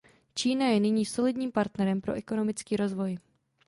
[0.33, 3.17] Čína je nyní solidním partnerem pro ekonomický rozvoj.